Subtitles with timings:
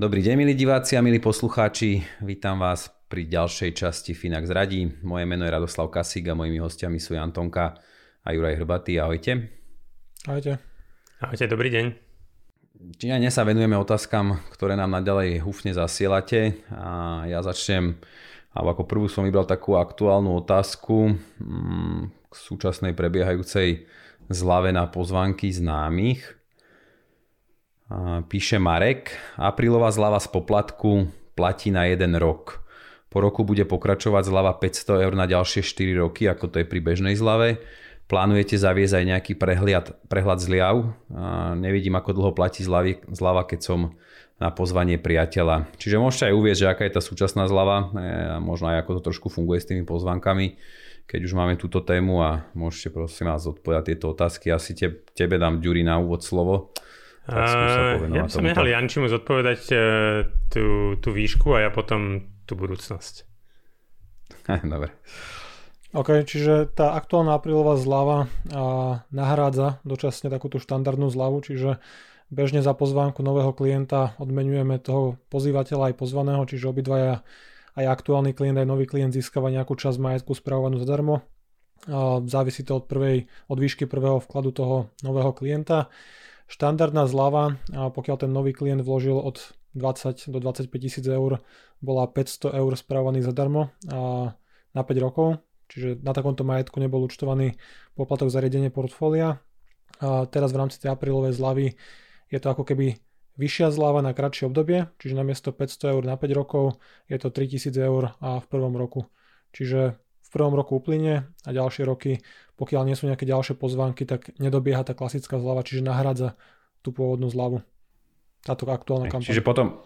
[0.00, 2.00] Dobrý deň, milí diváci a milí poslucháči.
[2.24, 4.88] Vítam vás pri ďalšej časti Finax radí.
[5.04, 7.76] Moje meno je Radoslav Kasík a mojimi hostiami sú Jan Tonka
[8.24, 8.96] a Juraj Hrbatý.
[8.96, 9.52] Ahojte.
[10.24, 10.56] Ahojte.
[11.20, 11.86] Ahojte, dobrý deň.
[12.96, 18.00] Čiže dnes sa venujeme otázkam, ktoré nám naďalej húfne zasielate a ja začnem
[18.56, 21.12] a ako prvú som vybral takú aktuálnu otázku
[21.44, 23.84] mm, k súčasnej prebiehajúcej
[24.32, 26.39] zlave na pozvánky známych.
[28.30, 32.62] Píše Marek, aprílová zlava z poplatku platí na jeden rok.
[33.10, 36.78] Po roku bude pokračovať zlava 500 eur na ďalšie 4 roky, ako to je pri
[36.78, 37.58] bežnej zlave.
[38.06, 40.94] Plánujete zaviesť aj nejaký prehľad, prehľad zliav?
[41.58, 43.80] Nevidím, ako dlho platí zlavy, zlava, keď som
[44.38, 45.74] na pozvanie priateľa.
[45.74, 49.12] Čiže môžete aj uvieť, že aká je tá súčasná zlava e, možno aj ako to
[49.12, 50.56] trošku funguje s tými pozvánkami,
[51.04, 54.48] keď už máme túto tému a môžete prosím vás odpovedať tieto otázky.
[54.48, 56.72] Asi te, tebe dám Ďuri na úvod slovo.
[57.30, 59.76] Tak sa ja by som nechal Jančimu zodpovedať e,
[60.50, 63.14] tú, tú výšku a ja potom tú budúcnosť.
[64.74, 64.90] Dobre.
[65.90, 68.30] OK, čiže tá aktuálna aprílová zľava
[69.10, 71.82] nahrádza dočasne takúto štandardnú zľavu, čiže
[72.30, 77.26] Bežne za pozvánku nového klienta odmenujeme toho pozývateľa aj pozvaného, čiže obidvaja
[77.74, 81.26] aj aktuálny klient, aj nový klient získava nejakú časť majetku spravovanú zadarmo.
[82.30, 85.90] Závisí to od, prvej, od výšky prvého vkladu toho nového klienta.
[86.50, 91.38] Štandardná zľava, pokiaľ ten nový klient vložil od 20 do 25 tisíc eur,
[91.78, 93.70] bola 500 eur spravovaných zadarmo
[94.74, 95.38] na 5 rokov,
[95.70, 97.54] čiže na takomto majetku nebol účtovaný
[97.94, 99.38] poplatok za riadenie portfólia.
[100.02, 101.78] A teraz v rámci tej aprílovej zľavy
[102.34, 102.98] je to ako keby
[103.38, 107.78] vyššia zľava na kratšie obdobie, čiže namiesto 500 eur na 5 rokov je to 3000
[107.78, 109.06] eur a v prvom roku.
[109.54, 112.22] Čiže v prvom roku uplyne a ďalšie roky,
[112.60, 116.36] pokiaľ nie sú nejaké ďalšie pozvánky, tak nedobieha tá klasická zľava, čiže nahradza
[116.84, 117.64] tú pôvodnú zľavu.
[118.44, 119.32] Táto aktuálna kampaň.
[119.32, 119.80] Čiže potom,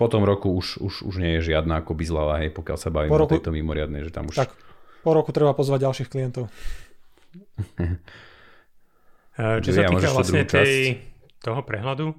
[0.00, 3.12] po tom roku už, už, už nie je žiadna akoby zľava, hej, pokiaľ sa bavíme
[3.12, 4.36] roku, o tejto mimoriadnej, že tam už...
[4.40, 4.56] Tak,
[5.04, 6.48] po roku treba pozvať ďalších klientov.
[9.36, 11.04] Čo sa týka vlastne tej,
[11.44, 12.16] toho prehľadu.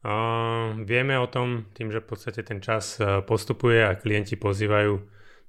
[0.00, 4.96] Uh, vieme o tom tým, že v podstate ten čas uh, postupuje a klienti pozývajú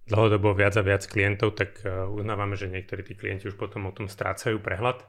[0.08, 3.96] dlhodobo viac a viac klientov, tak uh, uznávame, že niektorí tí klienti už potom o
[3.96, 5.04] tom strácajú prehľad.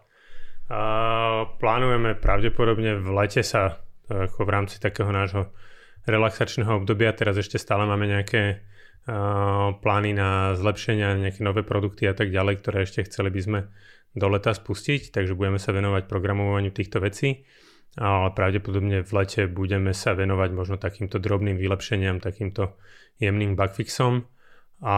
[1.58, 5.52] Plánujeme pravdepodobne v lete sa uh, ako v rámci takého nášho
[6.08, 12.14] relaxačného obdobia, teraz ešte stále máme nejaké uh, plány na zlepšenia, nejaké nové produkty a
[12.16, 13.60] tak ďalej, ktoré ešte chceli by sme
[14.12, 17.48] do leta spustiť, takže budeme sa venovať programovaniu týchto vecí
[17.96, 22.80] ale pravdepodobne v lete budeme sa venovať možno takýmto drobným vylepšeniam, takýmto
[23.20, 24.24] jemným bugfixom
[24.82, 24.94] a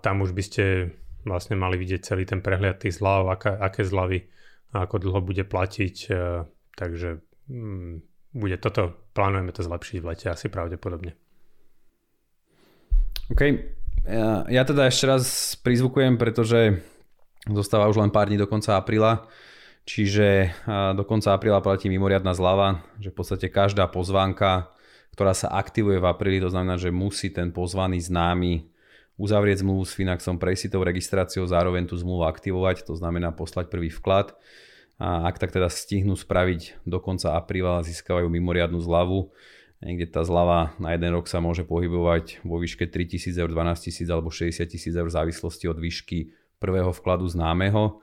[0.00, 0.64] tam už by ste
[1.28, 4.24] vlastne mali vidieť celý ten prehľad tých zľav, aké, aké zľavy
[4.72, 7.20] a ako dlho bude platiť, e, takže
[7.52, 7.94] mm,
[8.32, 11.12] bude toto, plánujeme to zlepšiť v lete asi pravdepodobne.
[13.26, 13.42] OK,
[14.06, 15.24] ja, ja teda ešte raz
[15.60, 16.78] prizvukujem, pretože
[17.50, 19.26] zostáva už len pár dní do konca apríla.
[19.86, 20.50] Čiže
[20.98, 24.74] do konca apríla platí mimoriadná zľava, že v podstate každá pozvánka,
[25.14, 28.66] ktorá sa aktivuje v apríli, to znamená, že musí ten pozvaný známy
[29.16, 33.72] uzavrieť zmluvu s Finaxom, prejsť si tou registráciou, zároveň tú zmluvu aktivovať, to znamená poslať
[33.72, 34.36] prvý vklad.
[34.96, 39.28] A ak tak teda stihnú spraviť do konca apríla, získavajú mimoriadnu zľavu.
[39.84, 44.08] Niekde tá zľava na jeden rok sa môže pohybovať vo výške 3000 eur, 12 000
[44.08, 48.00] alebo 60 000 eur v závislosti od výšky prvého vkladu známeho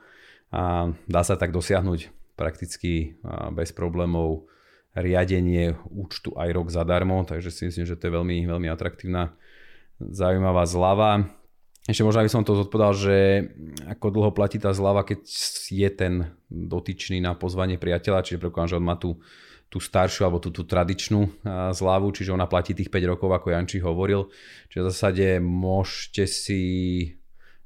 [0.54, 3.18] a dá sa tak dosiahnuť prakticky
[3.50, 4.46] bez problémov
[4.94, 9.34] riadenie účtu aj rok zadarmo, takže si myslím, že to je veľmi, veľmi atraktívna,
[10.00, 11.28] zaujímavá zľava.
[11.84, 13.16] Ešte možno by som to zodpovedal, že
[13.84, 15.20] ako dlho platí tá zľava, keď
[15.68, 19.20] je ten dotyčný na pozvanie priateľa, čiže predpokladám, že on má tú,
[19.68, 21.44] tú staršiu alebo tú, tú tradičnú
[21.76, 24.32] zľavu, čiže ona platí tých 5 rokov, ako Janči hovoril.
[24.72, 26.60] Čiže v zásade môžete si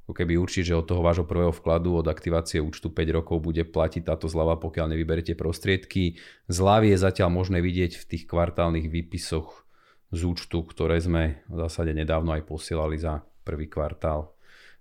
[0.08, 3.60] ako keby určiť, že od toho vášho prvého vkladu, od aktivácie účtu 5 rokov bude
[3.68, 6.16] platiť táto zľava, pokiaľ nevyberete prostriedky.
[6.48, 9.67] Zľavy je zatiaľ možné vidieť v tých kvartálnych výpisoch
[10.08, 14.32] z účtu, ktoré sme v zásade nedávno aj posielali za prvý kvartál.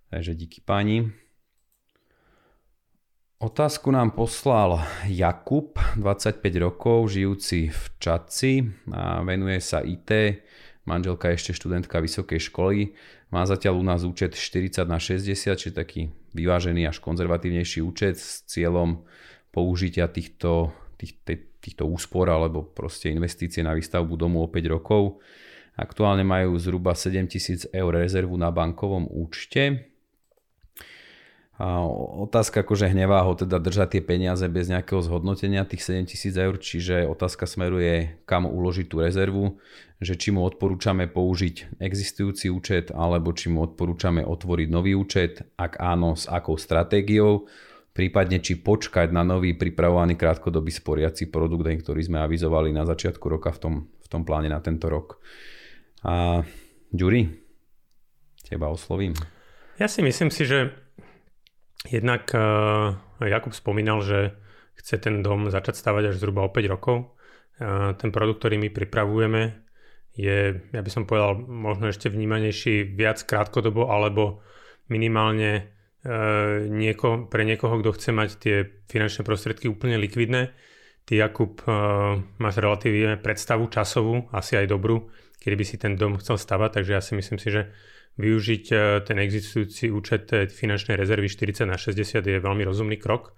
[0.08, 1.12] Takže díky páni.
[3.38, 10.10] Otázku nám poslal Jakub, 25 rokov, žijúci v Čaci a venuje sa IT.
[10.90, 12.98] Manželka je ešte študentka vysokej školy.
[13.30, 18.42] Má zatiaľ u nás účet 40 na 60, čiže taký vyvážený až konzervatívnejší účet s
[18.50, 19.06] cieľom
[19.54, 21.14] použitia týchto, tých,
[21.62, 25.22] týchto úspor alebo proste investície na výstavbu domu o 5 rokov.
[25.78, 29.94] Aktuálne majú zhruba 7000 eur rezervu na bankovom účte
[31.58, 31.82] a
[32.22, 37.10] otázka akože hnevá ho teda držať tie peniaze bez nejakého zhodnotenia tých 7000 eur, čiže
[37.10, 39.58] otázka smeruje kam uložiť tú rezervu,
[39.98, 45.82] že či mu odporúčame použiť existujúci účet alebo či mu odporúčame otvoriť nový účet, ak
[45.82, 47.50] áno, s akou stratégiou,
[47.98, 53.50] prípadne či počkať na nový pripravovaný krátkodobý sporiaci produkt, ktorý sme avizovali na začiatku roka
[53.50, 55.18] v tom, v tom pláne na tento rok.
[56.06, 56.46] A
[56.94, 57.26] Ďuri,
[58.46, 59.18] teba oslovím.
[59.82, 60.78] Ja si myslím si, že
[61.86, 64.36] Jednak uh, Jakub spomínal, že
[64.76, 67.16] chce ten dom začať stavať až zhruba o 5 rokov.
[67.58, 69.42] Uh, ten produkt, ktorý my pripravujeme,
[70.18, 74.42] je, ja by som povedal, možno ešte vnímanejší viac krátkodobo, alebo
[74.90, 75.77] minimálne
[76.72, 78.56] nieko, pre niekoho, kto chce mať tie
[78.88, 80.56] finančné prostriedky úplne likvidné.
[81.08, 85.08] Ty, Jakub, uh, máš relatívne predstavu časovú, asi aj dobrú,
[85.40, 87.72] kedy by si ten dom chcel stavať, takže ja si myslím si, že
[88.18, 88.76] využiť e,
[89.06, 93.38] ten existujúci účet finančnej rezervy 40 na 60 je veľmi rozumný krok.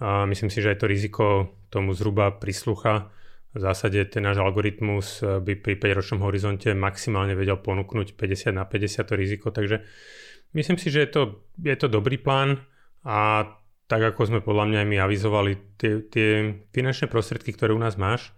[0.00, 1.24] A myslím si, že aj to riziko
[1.68, 3.12] tomu zhruba prislucha.
[3.54, 9.06] V zásade ten náš algoritmus by pri 5-ročnom horizonte maximálne vedel ponúknuť 50 na 50
[9.06, 9.86] to riziko, takže
[10.54, 11.22] myslím si, že je to,
[11.60, 12.62] je to dobrý plán
[13.04, 13.50] a
[13.84, 18.00] tak ako sme podľa mňa aj my avizovali, tie, tie finančné prostriedky, ktoré u nás
[18.00, 18.32] máš,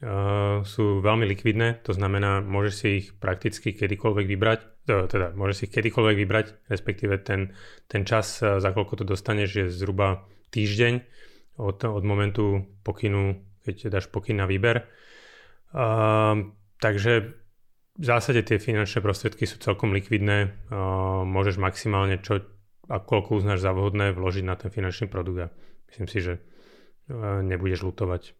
[0.00, 5.66] uh, sú veľmi likvidné, to znamená, môžeš si ich prakticky kedykoľvek vybrať teda môže si
[5.66, 7.50] kedykoľvek vybrať, respektíve ten,
[7.90, 11.02] ten čas, e, za koľko to dostaneš, je zhruba týždeň
[11.58, 14.86] od, od momentu pokynu, keď dáš pokyn na výber.
[15.76, 17.34] Uh, takže
[17.96, 20.52] v zásade tie finančné prostriedky sú celkom likvidné.
[21.24, 22.44] Môžeš maximálne čo
[22.86, 25.52] a koľko uznáš za vhodné vložiť na ten finančný produkt a
[25.90, 26.34] myslím si, že
[27.42, 28.36] nebudeš lutovať.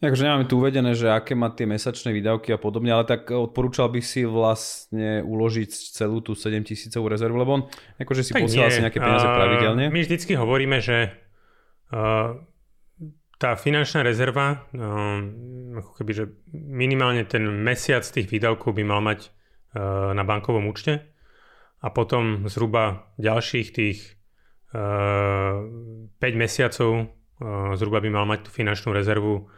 [0.00, 3.92] Takže nemáme tu uvedené, že aké má tie mesačné výdavky a podobne, ale tak odporúčal
[3.92, 7.62] by si vlastne uložiť celú tú 7000 rezervu, lebo on
[8.00, 9.92] akože si posiela si nejaké peniaze uh, pravidelne.
[9.92, 11.12] My vždycky hovoríme, že
[11.92, 12.32] uh,
[13.36, 15.20] tá finančná rezerva, uh,
[15.80, 21.00] ako keby, že minimálne ten mesiac tých výdavkov by mal mať uh, na bankovom účte
[21.80, 24.20] a potom zhruba ďalších tých
[24.76, 29.48] uh, 5 mesiacov uh, zhruba by mal mať tú finančnú rezervu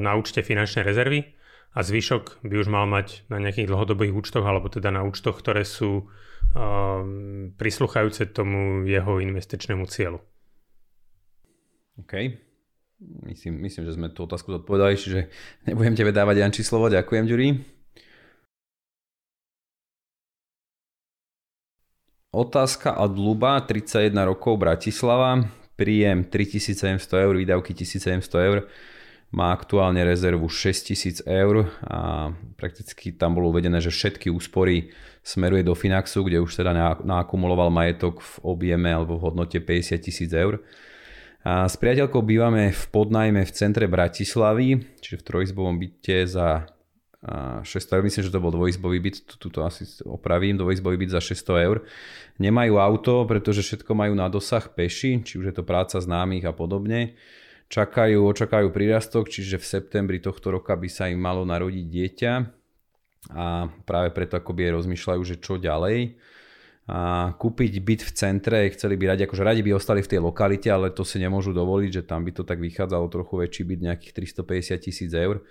[0.00, 1.36] na účte finančnej rezervy
[1.76, 5.60] a zvyšok by už mal mať na nejakých dlhodobých účtoch alebo teda na účtoch, ktoré
[5.68, 6.08] sú
[7.60, 10.24] prisluchajúce tomu jeho investičnému cieľu.
[12.00, 12.47] OK.
[12.98, 15.30] Myslím, myslím, že sme tú otázku zodpovedali, čiže
[15.70, 16.90] nebudem tebe dávať Janči slovo.
[16.90, 17.48] Ďakujem, Ďuri.
[22.34, 25.46] Otázka od Luba, 31 rokov, Bratislava.
[25.78, 28.18] Príjem 3700 eur, výdavky 1700
[28.50, 28.66] eur
[29.28, 34.88] má aktuálne rezervu 6000 eur a prakticky tam bolo uvedené, že všetky úspory
[35.20, 36.72] smeruje do Finaxu, kde už teda
[37.04, 40.64] naakumuloval majetok v objeme alebo v hodnote 50 tisíc eur.
[41.48, 46.68] A s priateľkou bývame v podnajme v centre Bratislavy, čiže v trojizbovom byte za
[47.64, 51.66] 600 eur, myslím, že to bol dvojizbový byt, tuto asi opravím, dvojizbový byt za 600
[51.66, 51.88] eur.
[52.36, 56.52] Nemajú auto, pretože všetko majú na dosah peši, či už je to práca známych a
[56.52, 57.16] podobne
[57.68, 62.32] čakajú, očakajú prírastok, čiže v septembri tohto roka by sa im malo narodiť dieťa
[63.36, 66.16] a práve preto akoby rozmýšľajú, že čo ďalej.
[66.88, 70.72] A kúpiť byt v centre, chceli by radi, akože radi by ostali v tej lokalite,
[70.72, 74.12] ale to si nemôžu dovoliť, že tam by to tak vychádzalo trochu väčší byt, nejakých
[74.40, 75.44] 350 tisíc eur.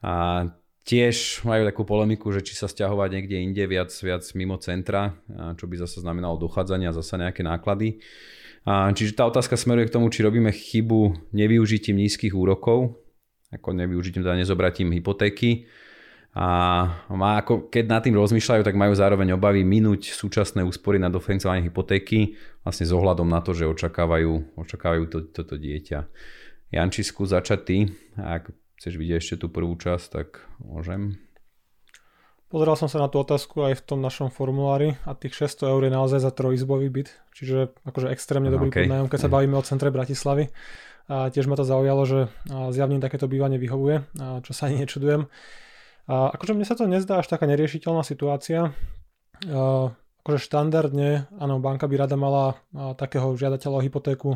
[0.00, 0.48] A
[0.88, 5.12] tiež majú takú polemiku, že či sa stiahovať niekde inde viac, viac mimo centra,
[5.60, 8.00] čo by zase znamenalo dochádzanie a zase nejaké náklady.
[8.64, 12.96] A, čiže tá otázka smeruje k tomu, či robíme chybu nevyužitím nízkych úrokov,
[13.52, 15.68] ako nevyužitím, teda nezobratím hypotéky.
[16.38, 16.48] A
[17.10, 21.66] má, ako, keď nad tým rozmýšľajú, tak majú zároveň obavy minúť súčasné úspory na dofinancovanie
[21.66, 26.06] hypotéky, vlastne s ohľadom na to, že očakávajú, očakávajú to, toto dieťa.
[26.70, 27.78] Jančisku, začať ty.
[28.14, 31.18] Ak chceš vidieť ešte tú prvú časť, tak môžem.
[32.46, 35.82] Pozeral som sa na tú otázku aj v tom našom formulári a tých 600 eur
[35.84, 38.86] je naozaj za trojizbový byt, čiže akože extrémne dobrý okay.
[38.86, 40.54] podnájom, keď sa bavíme o centre Bratislavy.
[41.10, 44.06] A tiež ma to zaujalo, že zjavne takéto bývanie vyhovuje,
[44.46, 45.26] čo sa ani nečudujem.
[46.08, 48.72] A akože mne sa to nezdá až taká neriešiteľná situácia.
[49.44, 49.92] A
[50.24, 52.56] akože štandardne, áno, banka by rada mala
[52.96, 54.30] takého žiadateľa o hypotéku,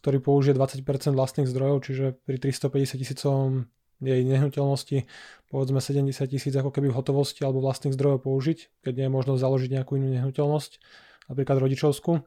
[0.00, 3.68] ktorý použije 20% vlastných zdrojov, čiže pri 350 tisícovom
[3.98, 5.10] jej nehnuteľnosti
[5.50, 9.40] povedzme 70 tisíc ako keby v hotovosti alebo vlastných zdrojov použiť, keď nie je možnosť
[9.42, 10.72] založiť nejakú inú nehnuteľnosť,
[11.32, 12.22] napríklad rodičovskú.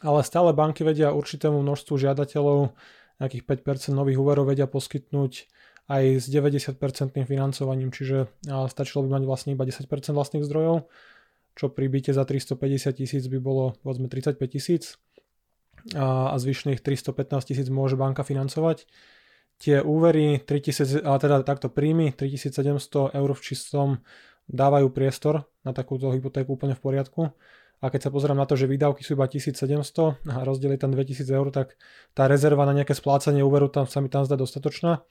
[0.00, 2.72] Ale stále banky vedia určitému množstvu žiadateľov
[3.20, 5.48] nejakých 5% nových úverov vedia poskytnúť
[5.86, 6.78] aj s 90%
[7.26, 8.26] financovaním, čiže
[8.70, 10.90] stačilo by mať vlastne iba 10% vlastných zdrojov,
[11.54, 14.98] čo pri byte za 350 tisíc by bolo povedzme 35 tisíc
[15.94, 18.90] a zvyšných 315 tisíc môže banka financovať.
[19.56, 23.88] Tie úvery 3000, ale teda takto príjmy 3700 eur v čistom
[24.50, 27.22] dávajú priestor na takúto hypotéku úplne v poriadku.
[27.80, 30.92] A keď sa pozerám na to, že výdavky sú iba 1700 a rozdiel je tam
[30.92, 31.76] 2000 eur, tak
[32.12, 35.06] tá rezerva na nejaké splácanie úveru tam sa mi tam zdá dostatočná.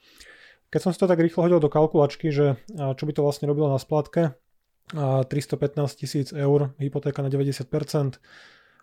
[0.70, 3.70] Keď som si to tak rýchlo hodil do kalkulačky, že čo by to vlastne robilo
[3.70, 4.34] na splátke,
[4.94, 8.18] 315 tisíc eur, hypotéka na 90%,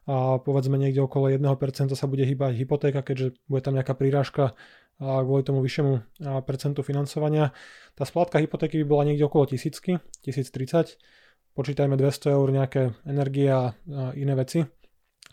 [0.04, 1.48] a povedzme niekde okolo 1%
[1.96, 4.52] sa bude hýbať hypotéka, keďže bude tam nejaká prírážka
[5.00, 7.56] kvôli tomu vyššiemu percentu financovania.
[7.96, 11.00] Tá splátka hypotéky by bola niekde okolo tisícky, 1030,
[11.56, 13.72] počítajme 200 eur nejaké energie a
[14.20, 14.68] iné veci.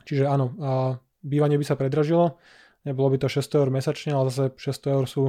[0.07, 0.55] Čiže áno,
[1.19, 2.39] bývanie by sa predražilo,
[2.87, 5.23] nebolo by to 600 eur mesačne, ale zase 600 eur sú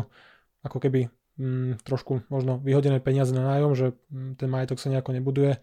[0.62, 5.12] ako keby mm, trošku možno vyhodené peniaze na nájom, že mm, ten majetok sa nejako
[5.18, 5.58] nebuduje.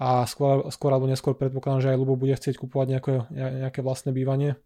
[0.00, 4.16] A skôr, skôr alebo neskôr predpokladám, že aj Lubo bude chcieť kupovať nejaké, nejaké vlastné
[4.16, 4.56] bývanie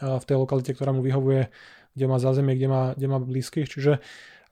[0.00, 1.54] v tej lokalite, ktorá mu vyhovuje,
[1.94, 3.70] kde má zázemie, kde má, kde má blízkych.
[3.70, 4.02] Čiže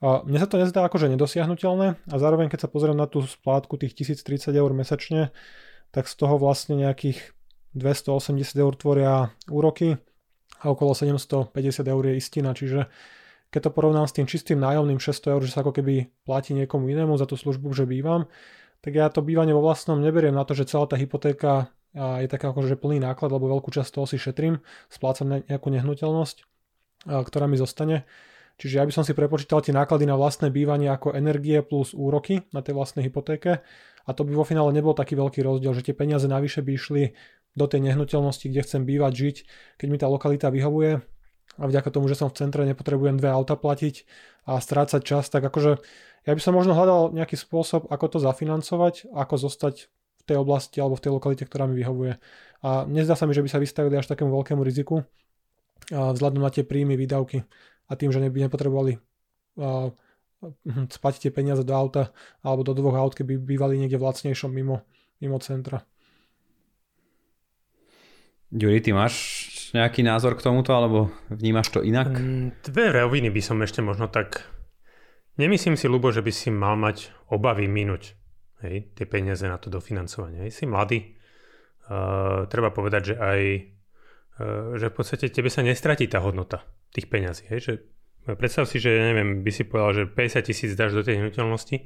[0.01, 1.99] mne sa to nezdá akože nedosiahnutelné.
[2.09, 5.35] A zároveň keď sa pozriem na tú splátku tých 1030 eur mesačne,
[5.91, 7.35] tak z toho vlastne nejakých
[7.75, 9.99] 280 eur tvoria úroky
[10.63, 11.51] a okolo 750
[11.87, 12.87] eur je istina, čiže
[13.51, 16.87] keď to porovnám s tým čistým nájomným 600 eur, že sa ako keby platí niekomu
[16.87, 18.31] inému za tú službu, že bývam,
[18.79, 22.55] tak ja to bývanie vo vlastnom neberiem na to, že celá tá hypotéka je taká
[22.55, 26.37] akože plný náklad, lebo veľkú časť toho si šetrím, splácam nejakú nehnuteľnosť,
[27.03, 28.07] ktorá mi zostane.
[28.55, 32.47] Čiže ja by som si prepočítal tie náklady na vlastné bývanie ako energie plus úroky
[32.55, 33.59] na tej vlastnej hypotéke
[34.07, 37.03] a to by vo finále nebol taký veľký rozdiel, že tie peniaze navyše by išli
[37.57, 39.37] do tej nehnuteľnosti, kde chcem bývať, žiť,
[39.75, 41.03] keď mi tá lokalita vyhovuje
[41.59, 44.07] a vďaka tomu, že som v centre, nepotrebujem dve auta platiť
[44.47, 45.83] a strácať čas, tak akože
[46.27, 50.77] ja by som možno hľadal nejaký spôsob, ako to zafinancovať, ako zostať v tej oblasti
[50.77, 52.21] alebo v tej lokalite, ktorá mi vyhovuje.
[52.61, 55.01] A nezdá sa mi, že by sa vystavili až takému veľkému riziku
[55.89, 57.41] vzhľadom na tie príjmy, výdavky
[57.89, 59.01] a tým, že by nepotrebovali
[60.93, 62.13] spať tie peniaze do auta
[62.45, 64.85] alebo do dvoch aut, keby bývali niekde v lacnejšom mimo,
[65.17, 65.81] mimo centra.
[68.53, 69.40] Juri, ty máš
[69.73, 72.11] nejaký názor k tomuto, alebo vnímaš to inak?
[72.11, 74.47] Mm, dve roviny by som ešte možno tak...
[75.39, 78.13] Nemyslím si, Lubo, že by si mal mať obavy minúť
[78.67, 80.45] hej, tie peniaze na to dofinancovanie.
[80.45, 81.15] Hej, si mladý,
[81.87, 83.41] uh, treba povedať, že aj
[84.77, 87.47] že v podstate tebe sa nestratí tá hodnota tých peňazí.
[87.51, 87.73] Hej, že
[88.35, 91.77] predstav si, že neviem, by si povedal, že 50 tisíc dáš do tej nehnuteľnosti,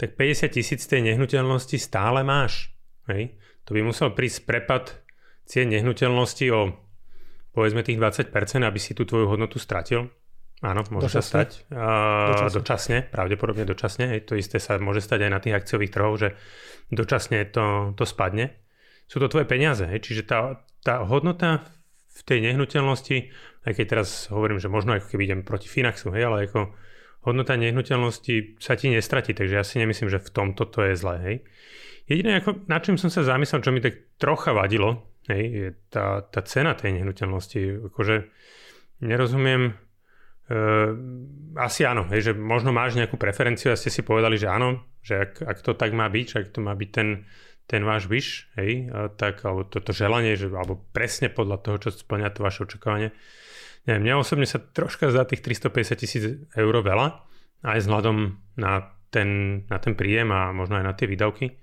[0.00, 2.72] tak 50 tisíc tej nehnuteľnosti stále máš.
[3.10, 3.36] Hej.
[3.68, 5.04] To by musel prísť prepad
[5.46, 6.60] cien nehnuteľnosti o
[7.52, 8.32] povedzme tých 20%,
[8.64, 10.08] aby si tú tvoju hodnotu stratil.
[10.62, 11.20] Áno, môže dočasne.
[11.20, 11.48] sa stať.
[11.74, 12.54] Uh, dočasne.
[12.54, 14.04] dočasne, pravdepodobne dočasne.
[14.14, 16.28] Hej, to isté sa môže stať aj na tých akciových trhoch, že
[16.94, 18.54] dočasne to, to spadne.
[19.10, 21.66] Sú to tvoje peniaze, hej, čiže tá, tá hodnota
[22.12, 23.16] v tej nehnuteľnosti,
[23.66, 26.72] aj keď teraz hovorím, že možno ako keby idem proti Finaxu, hej, ale ako
[27.26, 31.16] hodnota nehnuteľnosti sa ti nestratí, takže ja si nemyslím, že v tomto to je zlé.
[31.26, 31.36] Hej.
[32.06, 36.24] Jediné, ako, na čím som sa zamyslel, čo mi tak trocha vadilo, hej, je tá,
[36.26, 37.90] tá cena tej nehnuteľnosti.
[37.92, 38.30] Akože
[39.02, 39.72] nerozumiem,
[40.48, 40.62] e,
[41.58, 45.28] asi áno, hej, že možno máš nejakú preferenciu a ste si povedali, že áno, že
[45.28, 47.28] ak, ak to tak má byť, ak to má byť ten,
[47.66, 52.34] ten váš vyš, hej, tak, alebo toto želanie, že, alebo presne podľa toho, čo splňa
[52.34, 53.14] to vaše očakávanie.
[53.86, 56.24] Neviem, mňa osobne sa troška za tých 350 tisíc
[56.54, 57.06] eur veľa,
[57.66, 61.61] aj vzhľadom na ten, na ten príjem a možno aj na tie výdavky.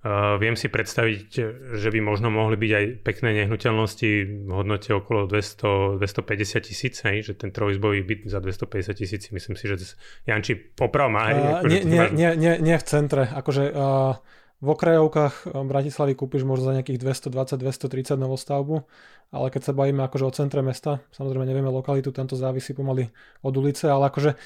[0.00, 1.28] Uh, viem si predstaviť,
[1.76, 4.10] že by možno mohli byť aj pekné nehnuteľnosti
[4.48, 9.60] v hodnote okolo 200, 250 tisíc, hej, že ten trojizbový byt za 250 tisíc, myslím
[9.60, 9.76] si, že
[10.24, 11.28] Janči poprav má.
[11.28, 14.16] Hej, uh, akože nie, nie, nie, nie, nie v centre, akože uh,
[14.60, 18.84] v okrajovkách Bratislavy kúpiš možno za nejakých 220-230 novostavbu,
[19.32, 23.08] ale keď sa bavíme akože o centre mesta, samozrejme nevieme lokalitu, tam to závisí pomaly
[23.40, 24.36] od ulice, ale akože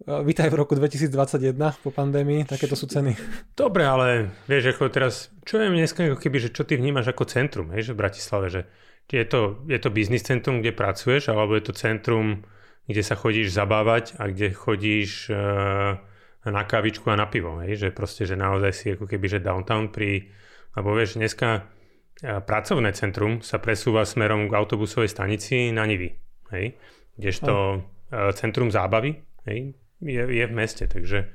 [0.00, 3.12] Vítaj v roku 2021 po pandémii, takéto sú ceny.
[3.52, 7.28] Dobre, ale vieš, ako teraz, čo je dneska ako keby, že čo ty vnímaš ako
[7.28, 8.60] centrum, hej, že v Bratislave, že
[9.12, 12.48] je to, je to biznis centrum, kde pracuješ, alebo je to centrum,
[12.88, 16.00] kde sa chodíš zabávať a kde chodíš uh,
[16.48, 19.92] na kávičku a na pivo, hej, že proste, že naozaj si ako keby, že downtown
[19.92, 20.32] pri,
[20.72, 21.68] alebo vieš, dneska
[22.20, 26.12] pracovné centrum sa presúva smerom k autobusovej stanici na Nivy.
[26.52, 26.76] Hej?
[27.16, 28.32] Kdežto oh.
[28.36, 29.16] centrum zábavy
[29.48, 31.28] hej, je, je v meste, takže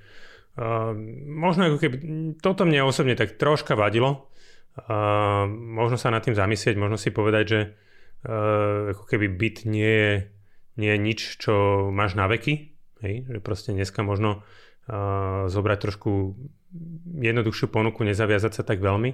[0.57, 0.91] uh,
[1.25, 1.95] možno ako keby,
[2.41, 4.29] toto mne osobne tak troška vadilo,
[4.77, 7.59] uh, možno sa nad tým zamyslieť, možno si povedať, že
[8.25, 10.13] uh, ako keby byt nie je,
[10.75, 13.15] nie je nič, čo máš na veky, hej?
[13.29, 16.35] že proste dneska možno uh, zobrať trošku
[17.21, 19.11] jednoduchšiu ponuku, nezaviazať sa tak veľmi,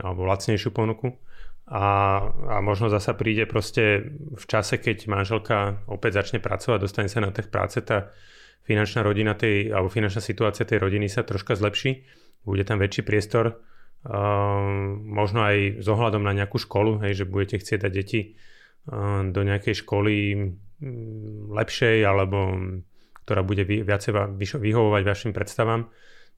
[0.00, 1.18] alebo lacnejšiu ponuku.
[1.68, 7.20] A, a možno zasa príde proste v čase, keď manželka opäť začne pracovať, dostane sa
[7.20, 8.08] na tých práce, tá
[8.68, 12.04] finančná rodina tej, alebo finančná situácia tej rodiny sa troška zlepší,
[12.44, 13.64] bude tam väčší priestor,
[15.08, 18.36] možno aj s ohľadom na nejakú školu, hej, že budete chcieť dať deti
[19.32, 20.14] do nejakej školy
[21.50, 22.52] lepšej, alebo
[23.26, 25.90] ktorá bude viacej vyhovovať vašim predstavám,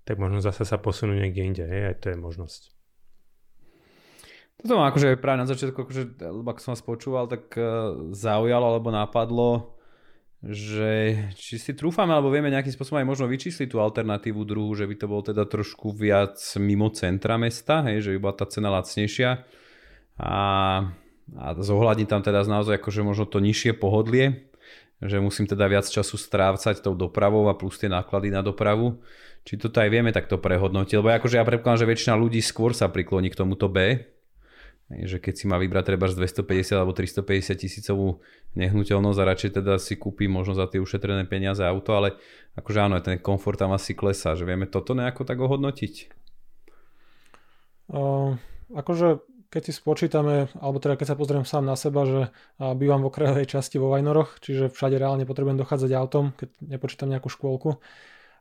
[0.02, 1.64] tak možno zase sa posunú niekde inde.
[1.66, 2.62] Hej, aj to je možnosť.
[4.60, 8.76] Toto ma akože práve na začiatku, akože, lebo ako som vás počúval, tak uh, zaujalo
[8.76, 9.78] alebo napadlo,
[10.40, 14.88] že či si trúfame alebo vieme nejakým spôsobom aj možno vyčísliť tú alternatívu druhu, že
[14.88, 18.72] by to bolo teda trošku viac mimo centra mesta, hej, že by bola tá cena
[18.72, 19.44] lacnejšia
[20.16, 20.34] a,
[21.36, 24.48] a zohľadniť tam teda naozaj akože možno to nižšie pohodlie,
[25.04, 28.96] že musím teda viac času strávcať tou dopravou a plus tie náklady na dopravu.
[29.44, 32.92] Či toto aj vieme takto prehodnotiť, lebo akože ja predpokladám, že väčšina ľudí skôr sa
[32.92, 34.04] prikloní k tomuto B,
[34.90, 38.18] že keď si má vybrať treba z 250 alebo 350 tisícovú
[38.58, 42.18] nehnuteľnosť a radšej teda si kúpi možno za tie ušetrené peniaze auto, ale
[42.58, 45.94] akože áno, ten komfort tam asi klesá, že vieme toto nejako tak ohodnotiť?
[47.90, 48.34] Uh,
[48.74, 52.20] akože keď si spočítame, alebo teda keď sa pozriem sám na seba, že
[52.78, 57.26] bývam v okrajovej časti vo Vajnoroch, čiže všade reálne potrebujem dochádzať autom, keď nepočítam nejakú
[57.26, 57.82] škôlku.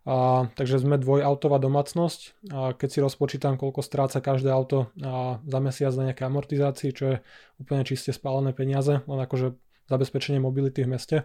[0.10, 2.50] A, takže sme dvojautová domácnosť.
[2.50, 7.04] A keď si rozpočítam, koľko stráca každé auto a za mesiac na nejaké amortizácii, čo
[7.14, 7.16] je
[7.62, 9.54] úplne čiste spálené peniaze, len akože
[9.86, 11.18] zabezpečenie mobility v meste,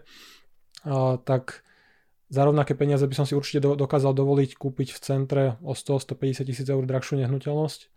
[0.84, 1.64] a, tak
[2.28, 6.44] za rovnaké peniaze by som si určite do, dokázal dovoliť kúpiť v centre o 100-150
[6.44, 7.93] tisíc eur drahšiu nehnuteľnosť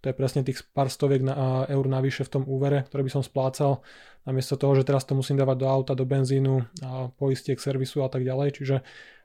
[0.00, 3.22] to je presne tých pár stoviek na, eur navyše v tom úvere, ktoré by som
[3.24, 3.84] splácal,
[4.24, 8.08] namiesto toho, že teraz to musím dávať do auta, do benzínu, a poistiek, servisu a
[8.08, 8.56] tak ďalej.
[8.56, 8.76] Čiže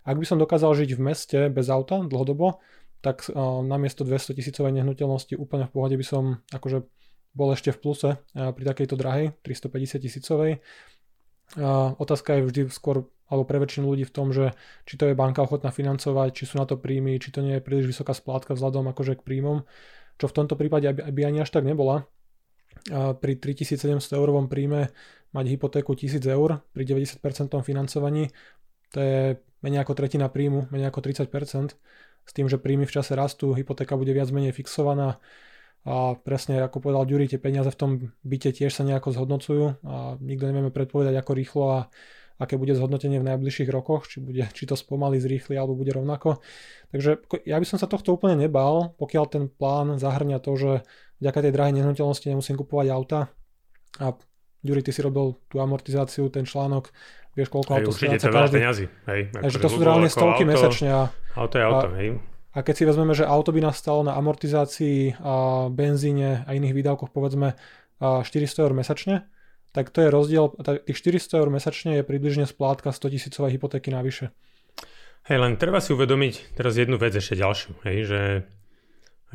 [0.03, 2.59] ak by som dokázal žiť v meste bez auta dlhodobo,
[2.99, 6.83] tak uh, namiesto 200 tisícovej nehnuteľnosti úplne v pohode by som akože
[7.35, 10.63] bol ešte v pluse uh, pri takejto drahej 350 tisícovej.
[12.01, 14.53] Otázka je vždy skôr alebo pre väčšinu ľudí v tom, že
[14.85, 17.65] či to je banka ochotná financovať, či sú na to príjmy, či to nie je
[17.65, 19.65] príliš vysoká splátka vzhľadom akože k príjmom
[20.15, 22.07] čo v tomto prípade by ani až tak nebola.
[22.91, 24.91] Pri 3700 eurovom príjme
[25.31, 27.19] mať hypotéku 1000 eur pri 90%
[27.65, 28.31] financovaní,
[28.93, 29.19] to je
[29.65, 31.75] menej ako tretina príjmu, menej ako 30%,
[32.25, 35.19] s tým, že príjmy v čase rastú, hypotéka bude viac menej fixovaná
[35.85, 37.91] a presne ako povedal Ďuri, tie peniaze v tom
[38.25, 41.79] byte tiež sa nejako zhodnocujú a nikto nevieme predpovedať ako rýchlo a
[42.35, 46.43] aké bude zhodnotenie v najbližších rokoch, či, bude, či to spomalí, zrýchli alebo bude rovnako.
[46.91, 50.71] Takže ja by som sa tohto úplne nebal, pokiaľ ten plán zahrňa to, že
[51.23, 53.19] vďaka tej drahej nehnuteľnosti nemusím kupovať auta
[54.03, 54.15] a
[54.65, 56.89] Ďuri, ty si robil tú amortizáciu, ten článok,
[57.37, 58.89] vieš koľko auto určite to veľa peniazy.
[59.05, 60.89] Hej, Takže to sú reálne stovky auto, mesačne.
[60.89, 61.01] A,
[61.37, 62.17] auto je auto, hej.
[62.57, 66.73] A keď si vezmeme, že auto by nás stalo na amortizácii a benzíne a iných
[66.81, 67.53] výdavkoch povedzme
[68.01, 69.29] 400 eur mesačne,
[69.75, 70.55] tak to je rozdiel,
[70.87, 74.31] tých 400 eur mesačne je približne splátka 100 tisícovej hypotéky navyše.
[75.27, 78.21] Hej, len treba si uvedomiť teraz jednu vec ešte ďalšiu, hej, že,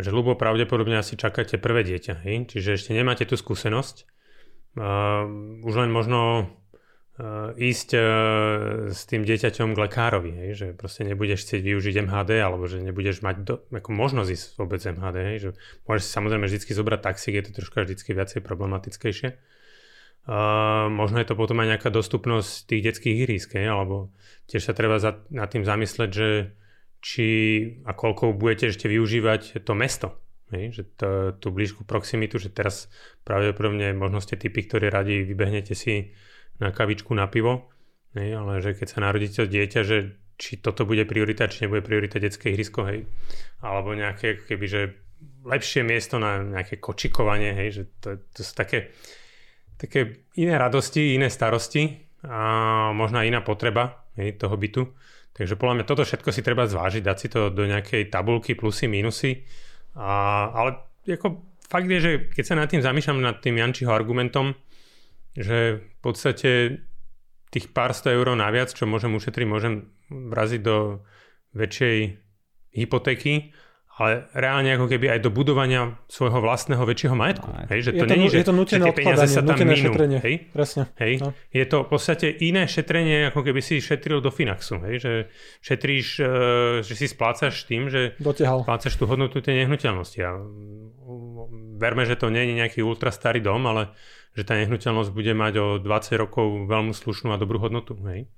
[0.00, 4.08] že ľubo pravdepodobne asi čakáte prvé dieťa, hej, čiže ešte nemáte tú skúsenosť.
[4.78, 5.26] Uh,
[5.66, 6.46] už len možno
[7.18, 8.00] uh, ísť uh,
[8.94, 13.26] s tým dieťaťom k lekárovi, hej, že proste nebudeš chcieť využiť MHD, alebo že nebudeš
[13.26, 15.48] mať do, ako možnosť ísť vôbec MHD, hej, že
[15.90, 19.28] môžeš si samozrejme vždy zobrať taxík, je to troška vždy viacej problematickejšie.
[20.28, 24.12] Uh, možno je to potom aj nejaká dostupnosť tých detských ihrísk, alebo
[24.46, 26.28] tiež sa treba za, nad tým zamysleť, že
[27.00, 27.26] či
[27.88, 30.08] a koľko budete ešte využívať to mesto.
[30.50, 32.90] Hej, že to, tú blížku proximitu, že teraz
[33.22, 36.10] pravdepodobne možno ste typy, ktorí radi vybehnete si
[36.58, 37.70] na kavičku na pivo,
[38.18, 41.86] hej, ale že keď sa narodí to dieťa, že či toto bude priorita, či nebude
[41.86, 43.06] priorita detské ihrisko, hej,
[43.62, 44.80] alebo nejaké, keby, že
[45.46, 48.90] lepšie miesto na nejaké kočikovanie, hej, že to, to sú také,
[49.80, 51.96] také iné radosti, iné starosti
[52.28, 54.92] a možno iná potreba hej, toho bytu.
[55.32, 58.92] Takže podľa mňa toto všetko si treba zvážiť, dať si to do nejakej tabulky plusy,
[58.92, 59.40] minusy.
[59.96, 60.70] A, ale
[61.08, 64.52] ako fakt je, že keď sa nad tým zamýšľam, nad tým Jančiho argumentom,
[65.32, 66.50] že v podstate
[67.48, 71.06] tých pár sto eur naviac, čo môžem ušetriť, môžem vraziť do
[71.56, 71.96] väčšej
[72.74, 73.54] hypotéky
[74.00, 77.52] ale reálne ako keby aj do budovania svojho vlastného väčšieho majetku.
[77.52, 77.68] Aj.
[77.68, 79.76] Hej, že to, to není, je to nutené že tie peniaze sa tam minú.
[79.76, 80.18] Šetrenie.
[80.24, 80.34] Hej?
[80.56, 80.82] Presne.
[80.96, 81.12] Hej?
[81.20, 81.36] No.
[81.52, 84.80] Je to v podstate iné šetrenie, ako keby si šetril do Finaxu.
[84.88, 85.04] Hej?
[85.04, 85.12] Že
[85.60, 88.64] šetríš, uh, že si splácaš tým, že Dotiahal.
[88.64, 90.18] splácaš tú hodnotu tej nehnuteľnosti.
[90.24, 90.32] A
[91.76, 93.92] verme, že to nie je nejaký ultra starý dom, ale
[94.32, 98.00] že tá nehnuteľnosť bude mať o 20 rokov veľmi slušnú a dobrú hodnotu.
[98.08, 98.32] Hej?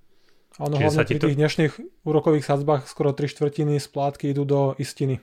[0.59, 1.31] Áno, hlavne pri to...
[1.31, 1.72] tých dnešných
[2.03, 5.22] úrokových sadzbách skoro 3 štvrtiny splátky idú do istiny.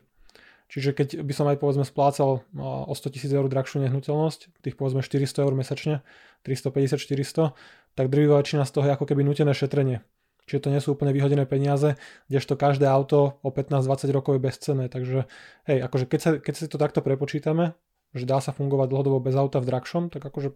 [0.69, 5.01] Čiže keď by som aj povedzme splácal o 100 tisíc eur drahšiu nehnuteľnosť, tých povedzme
[5.01, 6.05] 400 eur mesačne,
[6.45, 7.58] 350-400,
[7.97, 10.05] tak drvivá väčšina z toho je ako keby nutené šetrenie.
[10.45, 11.97] Čiže to nie sú úplne vyhodené peniaze,
[12.29, 14.86] kdežto každé auto o 15-20 rokov je bezcenné.
[14.93, 15.25] Takže
[15.65, 17.73] hej, akože keď, sa, keď si to takto prepočítame,
[18.13, 20.53] že dá sa fungovať dlhodobo bez auta v drahšom, tak akože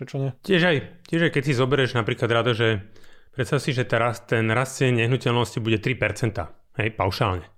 [0.00, 0.32] prečo nie?
[0.44, 0.76] Tiež aj,
[1.08, 2.84] tiež aj keď si zoberieš napríklad rado, že
[3.36, 5.96] predstav si, že teraz ten rast cien nehnuteľnosti bude 3%,
[6.80, 7.53] hej, paušálne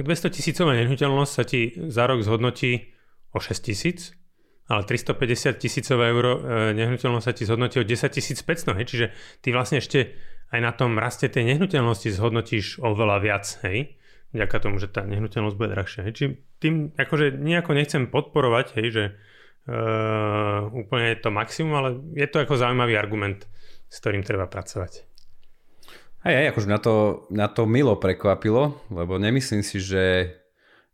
[0.00, 2.96] tak 200 tisícová nehnuteľnosť sa ti za rok zhodnotí
[3.36, 4.16] o 6 tisíc,
[4.64, 9.06] ale 350 tisícové euro e, nehnuteľnosť sa ti zhodnotí o 10 500, hej, čiže
[9.44, 10.16] ty vlastne ešte
[10.56, 14.00] aj na tom raste tej nehnuteľnosti zhodnotíš oveľa viac, hej,
[14.32, 16.08] vďaka tomu, že tá nehnuteľnosť bude drahšia.
[16.08, 16.12] Hej.
[16.16, 16.28] Čiže
[16.64, 19.04] tým akože nejako nechcem podporovať, hej, že
[19.68, 23.46] uh, úplne je to maximum, ale je to ako zaujímavý argument,
[23.86, 25.09] s ktorým treba pracovať.
[26.20, 30.36] Aj, aj, akože na to, na to milo prekvapilo, lebo nemyslím si, že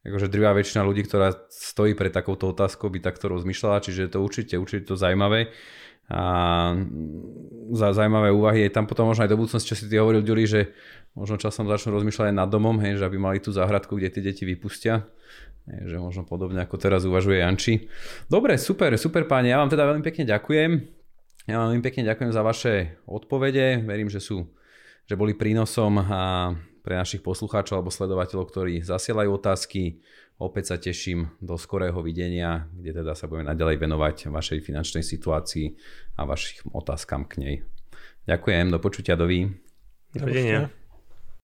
[0.07, 4.23] akože drvá väčšina ľudí, ktorá stojí pred takouto otázkou, by takto rozmýšľala, čiže je to
[4.23, 5.51] určite, určite to zaujímavé.
[6.07, 6.23] A
[7.75, 10.47] za zaujímavé úvahy je tam potom možno aj do budúcnosti, čo si ty hovoril, Ďuri,
[10.47, 10.71] že
[11.19, 14.23] možno časom začnú rozmýšľať aj nad domom, hej, že aby mali tú záhradku, kde tie
[14.23, 15.11] deti vypustia.
[15.67, 17.91] Hej, že možno podobne ako teraz uvažuje Janči.
[18.31, 20.71] Dobre, super, super páni, ja vám teda veľmi pekne ďakujem.
[21.51, 23.83] Ja vám veľmi pekne ďakujem za vaše odpovede.
[23.83, 24.47] Verím, že sú
[25.07, 26.53] že boli prínosom a
[26.87, 29.99] pre našich poslucháčov alebo sledovateľov, ktorí zasielajú otázky.
[30.38, 35.75] Opäť sa teším do skorého videnia, kde teda sa budeme naďalej venovať vašej finančnej situácii
[36.14, 37.55] a vašim otázkam k nej.
[38.31, 39.51] Ďakujem, do počutia, doví.
[40.14, 40.71] Dovidenia.